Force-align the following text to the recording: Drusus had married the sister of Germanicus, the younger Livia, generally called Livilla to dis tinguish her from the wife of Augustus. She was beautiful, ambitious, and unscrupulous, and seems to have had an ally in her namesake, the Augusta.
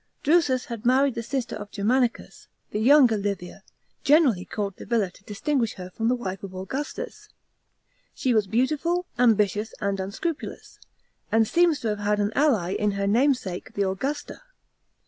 Drusus 0.23 0.65
had 0.65 0.83
married 0.83 1.13
the 1.13 1.21
sister 1.21 1.55
of 1.55 1.69
Germanicus, 1.69 2.47
the 2.71 2.79
younger 2.79 3.17
Livia, 3.17 3.61
generally 4.03 4.45
called 4.45 4.75
Livilla 4.79 5.11
to 5.11 5.23
dis 5.25 5.39
tinguish 5.41 5.75
her 5.75 5.91
from 5.91 6.07
the 6.07 6.15
wife 6.15 6.41
of 6.41 6.55
Augustus. 6.55 7.29
She 8.15 8.33
was 8.33 8.47
beautiful, 8.47 9.05
ambitious, 9.19 9.75
and 9.79 9.99
unscrupulous, 9.99 10.79
and 11.31 11.47
seems 11.47 11.81
to 11.81 11.89
have 11.89 11.99
had 11.99 12.19
an 12.19 12.33
ally 12.33 12.71
in 12.73 12.93
her 12.93 13.05
namesake, 13.05 13.75
the 13.75 13.87
Augusta. 13.87 14.41